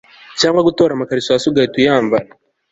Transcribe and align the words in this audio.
cyangwa 0.39 0.65
gutora 0.67 0.91
amakariso 0.93 1.29
hasi 1.33 1.45
ugahita 1.47 1.77
uyambara 1.79 2.27